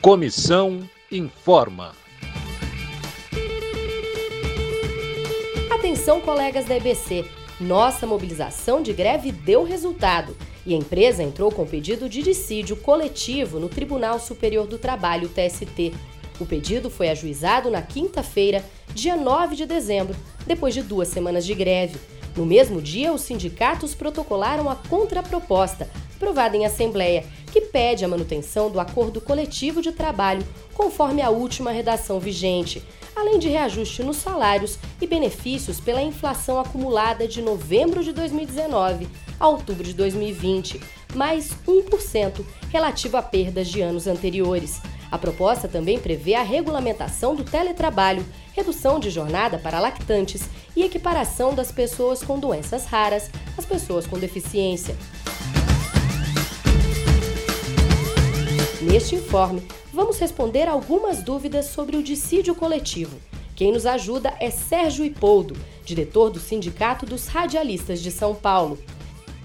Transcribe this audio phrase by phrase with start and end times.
[0.00, 1.94] Comissão informa.
[5.70, 7.26] Atenção, colegas da EBC.
[7.60, 10.34] Nossa mobilização de greve deu resultado
[10.64, 15.92] e a empresa entrou com pedido de dissídio coletivo no Tribunal Superior do Trabalho, TST.
[16.40, 21.52] O pedido foi ajuizado na quinta-feira, dia 9 de dezembro, depois de duas semanas de
[21.52, 21.98] greve.
[22.34, 28.70] No mesmo dia, os sindicatos protocolaram a contraproposta, aprovada em Assembleia, que pede a manutenção
[28.70, 32.82] do acordo coletivo de trabalho, conforme a última redação vigente,
[33.14, 39.08] além de reajuste nos salários e benefícios pela inflação acumulada de novembro de 2019
[39.38, 40.80] a outubro de 2020,
[41.14, 44.80] mais 1% relativo a perdas de anos anteriores.
[45.10, 51.52] A proposta também prevê a regulamentação do teletrabalho, redução de jornada para lactantes e equiparação
[51.54, 54.96] das pessoas com doenças raras às pessoas com deficiência.
[58.90, 63.22] Neste informe, vamos responder algumas dúvidas sobre o dissídio coletivo.
[63.54, 68.82] Quem nos ajuda é Sérgio Ipoldo, diretor do Sindicato dos Radialistas de São Paulo.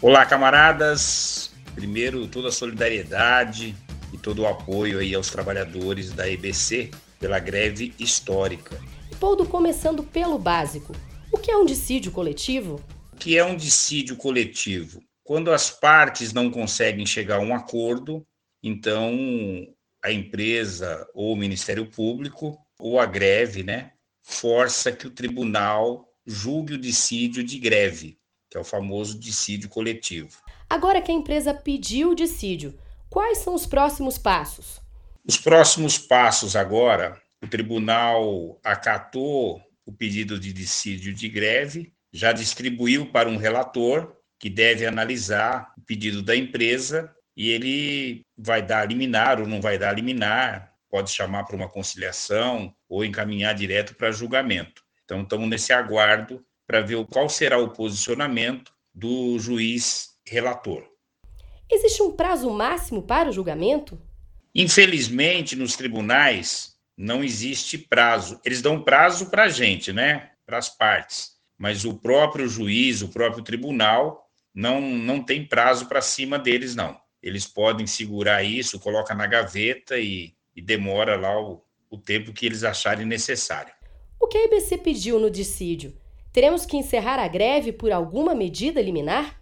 [0.01, 1.51] Olá, camaradas.
[1.75, 3.75] Primeiro, toda a solidariedade
[4.11, 8.81] e todo o apoio aí aos trabalhadores da EBC pela greve histórica.
[9.11, 10.91] Ipoldo, começando pelo básico.
[11.31, 12.81] O que é um dissídio coletivo?
[13.13, 15.03] O que é um dissídio coletivo?
[15.23, 18.25] Quando as partes não conseguem chegar a um acordo
[18.67, 19.15] então,
[20.03, 23.91] a empresa ou o Ministério Público ou a greve, né,
[24.23, 28.17] força que o tribunal julgue o dissídio de greve,
[28.49, 30.41] que é o famoso dissídio coletivo.
[30.67, 32.75] Agora que a empresa pediu o dissídio,
[33.07, 34.81] quais são os próximos passos?
[35.23, 43.11] Os próximos passos agora, o tribunal acatou o pedido de dissídio de greve, já distribuiu
[43.11, 49.41] para um relator que deve analisar o pedido da empresa e ele vai dar liminar
[49.41, 54.81] ou não vai dar liminar, pode chamar para uma conciliação ou encaminhar direto para julgamento.
[55.03, 60.87] Então, estamos nesse aguardo para ver qual será o posicionamento do juiz relator.
[61.69, 64.01] Existe um prazo máximo para o julgamento?
[64.53, 68.39] Infelizmente, nos tribunais não existe prazo.
[68.45, 70.31] Eles dão prazo para a gente, né?
[70.45, 71.31] Para as partes.
[71.57, 76.97] Mas o próprio juiz, o próprio tribunal, não, não tem prazo para cima deles, não
[77.25, 82.45] eles podem segurar isso, coloca na gaveta e, e demora lá o, o tempo que
[82.45, 83.73] eles acharem necessário.
[84.19, 85.97] O que a IBC pediu no dissídio?
[86.31, 89.41] Teremos que encerrar a greve por alguma medida liminar?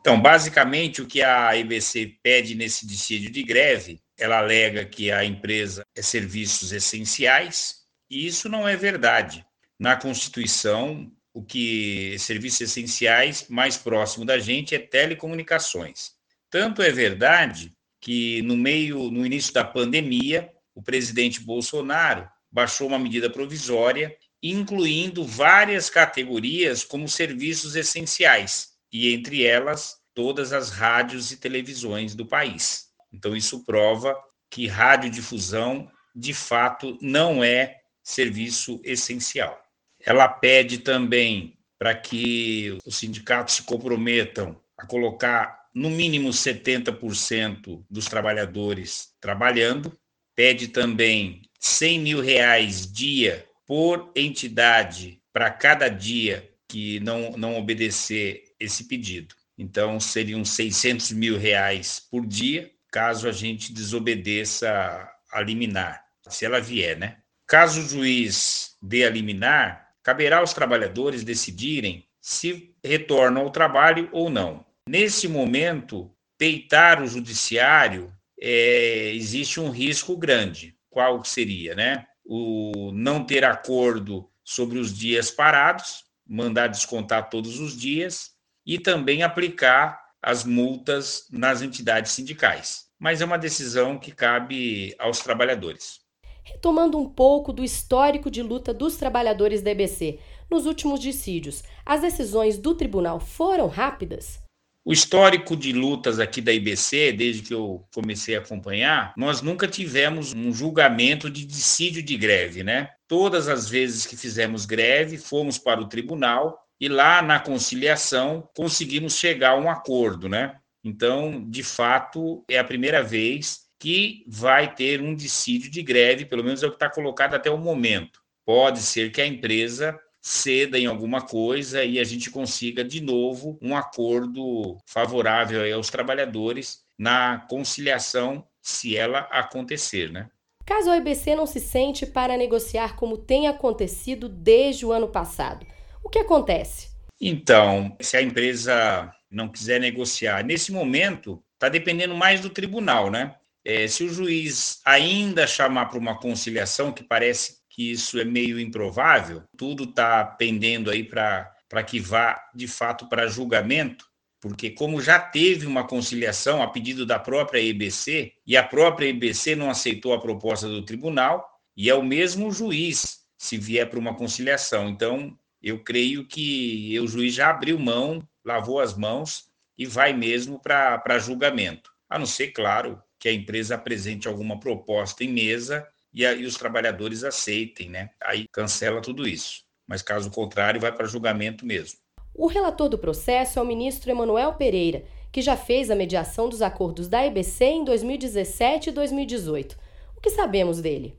[0.00, 5.22] Então, basicamente, o que a IBC pede nesse dissídio de greve, ela alega que a
[5.22, 9.44] empresa é serviços essenciais, e isso não é verdade.
[9.78, 16.17] Na Constituição, o que serviços essenciais mais próximo da gente é telecomunicações.
[16.50, 22.98] Tanto é verdade que no meio, no início da pandemia, o presidente Bolsonaro baixou uma
[22.98, 31.36] medida provisória, incluindo várias categorias como serviços essenciais, e entre elas todas as rádios e
[31.36, 32.88] televisões do país.
[33.12, 34.16] Então isso prova
[34.50, 39.60] que radiodifusão de fato não é serviço essencial.
[40.00, 48.06] Ela pede também para que os sindicatos se comprometam a colocar no mínimo 70% dos
[48.06, 49.96] trabalhadores trabalhando,
[50.34, 58.42] pede também 100 mil reais dia por entidade para cada dia que não, não obedecer
[58.58, 59.36] esse pedido.
[59.56, 66.60] Então, seriam 600 mil reais por dia, caso a gente desobedeça a liminar, se ela
[66.60, 67.18] vier, né?
[67.46, 74.28] Caso o juiz dê a liminar, caberá aos trabalhadores decidirem se retornam ao trabalho ou
[74.28, 74.67] não.
[74.88, 78.10] Nesse momento, peitar o judiciário
[78.40, 80.74] é, existe um risco grande.
[80.88, 82.06] Qual seria, né?
[82.24, 88.30] O não ter acordo sobre os dias parados, mandar descontar todos os dias
[88.64, 92.86] e também aplicar as multas nas entidades sindicais.
[92.98, 96.00] Mas é uma decisão que cabe aos trabalhadores.
[96.42, 100.18] Retomando um pouco do histórico de luta dos trabalhadores da EBC,
[100.50, 104.47] nos últimos dissídios, as decisões do tribunal foram rápidas?
[104.88, 109.68] O histórico de lutas aqui da IBC, desde que eu comecei a acompanhar, nós nunca
[109.68, 112.88] tivemos um julgamento de dissídio de greve, né?
[113.06, 119.18] Todas as vezes que fizemos greve, fomos para o tribunal e lá na conciliação conseguimos
[119.18, 120.56] chegar a um acordo, né?
[120.82, 126.42] Então, de fato, é a primeira vez que vai ter um dissídio de greve, pelo
[126.42, 128.22] menos é o que está colocado até o momento.
[128.42, 133.58] Pode ser que a empresa ceda em alguma coisa e a gente consiga de novo
[133.62, 140.28] um acordo favorável aos trabalhadores na conciliação, se ela acontecer, né?
[140.68, 145.66] caso a EBC não se sente para negociar como tem acontecido desde o ano passado.
[146.04, 146.90] O que acontece?
[147.18, 153.34] Então, se a empresa não quiser negociar, nesse momento está dependendo mais do tribunal, né?
[153.64, 158.58] É, se o juiz ainda chamar para uma conciliação, que parece que isso é meio
[158.58, 164.04] improvável, tudo está pendendo aí para que vá de fato para julgamento,
[164.40, 169.54] porque como já teve uma conciliação a pedido da própria EBC e a própria EBC
[169.54, 174.16] não aceitou a proposta do tribunal e é o mesmo juiz se vier para uma
[174.16, 174.88] conciliação.
[174.88, 180.60] Então, eu creio que o juiz já abriu mão, lavou as mãos e vai mesmo
[180.60, 181.92] para julgamento.
[182.10, 186.56] A não ser, claro, que a empresa apresente alguma proposta em mesa e aí os
[186.56, 188.10] trabalhadores aceitem, né?
[188.22, 189.62] Aí cancela tudo isso.
[189.86, 191.98] Mas caso contrário, vai para julgamento mesmo.
[192.34, 196.62] O relator do processo é o ministro Emanuel Pereira, que já fez a mediação dos
[196.62, 199.76] acordos da EBC em 2017 e 2018.
[200.16, 201.16] O que sabemos dele?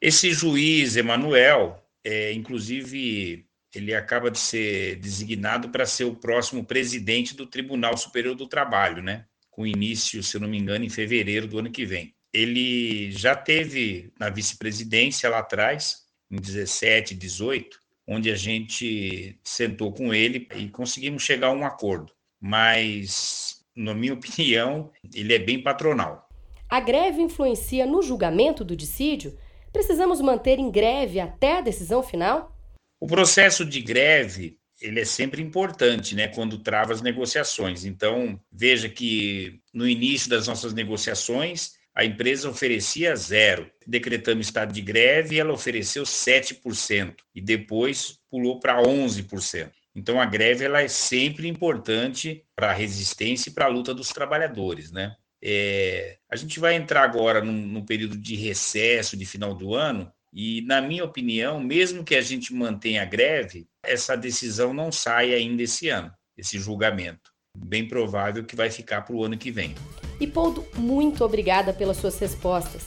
[0.00, 7.34] Esse juiz, Emanuel, é, inclusive, ele acaba de ser designado para ser o próximo presidente
[7.34, 9.24] do Tribunal Superior do Trabalho, né?
[9.50, 12.14] Com início, se não me engano, em fevereiro do ano que vem.
[12.32, 20.14] Ele já teve na vice-presidência lá atrás, em 17, 18, onde a gente sentou com
[20.14, 22.12] ele e conseguimos chegar a um acordo.
[22.40, 26.28] Mas, na minha opinião, ele é bem patronal.
[26.68, 29.38] A greve influencia no julgamento do dissídio?
[29.72, 32.56] Precisamos manter em greve até a decisão final?
[32.98, 37.84] O processo de greve ele é sempre importante, né, quando trava as negociações.
[37.84, 43.70] Então, veja que no início das nossas negociações, a empresa oferecia zero.
[43.86, 49.70] Decretamos estado de greve ela ofereceu 7%, e depois pulou para 11%.
[49.94, 54.08] Então, a greve ela é sempre importante para a resistência e para a luta dos
[54.08, 54.90] trabalhadores.
[54.90, 55.14] Né?
[55.42, 60.10] É, a gente vai entrar agora num, num período de recesso de final do ano,
[60.32, 65.34] e, na minha opinião, mesmo que a gente mantenha a greve, essa decisão não sai
[65.34, 67.30] ainda esse ano, esse julgamento.
[67.54, 69.74] Bem provável que vai ficar para o ano que vem.
[70.22, 72.82] E Poldo, muito obrigada pelas suas respostas.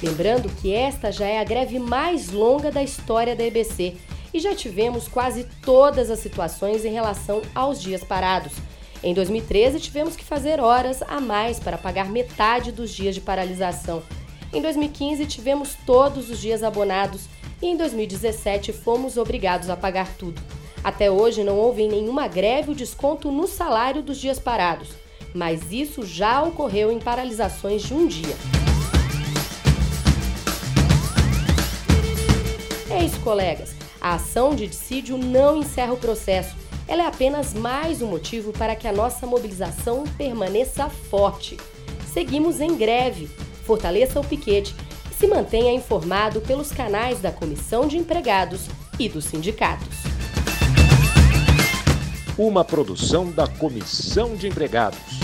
[0.00, 3.96] Lembrando que esta já é a greve mais longa da história da EBC
[4.32, 8.52] e já tivemos quase todas as situações em relação aos dias parados.
[9.02, 14.00] Em 2013, tivemos que fazer horas a mais para pagar metade dos dias de paralisação.
[14.52, 17.24] Em 2015, tivemos todos os dias abonados
[17.60, 20.40] e em 2017 fomos obrigados a pagar tudo.
[20.82, 24.88] Até hoje não houve nenhuma greve o desconto no salário dos dias parados,
[25.34, 28.34] mas isso já ocorreu em paralisações de um dia.
[32.90, 33.74] É isso, colegas.
[34.00, 36.56] A ação de dissídio não encerra o processo.
[36.88, 41.58] Ela é apenas mais um motivo para que a nossa mobilização permaneça forte.
[42.12, 43.28] Seguimos em greve.
[43.64, 44.74] Fortaleça o piquete
[45.10, 48.66] e se mantenha informado pelos canais da Comissão de Empregados
[48.98, 50.09] e dos sindicatos
[52.40, 55.19] uma produção da Comissão de Empregados.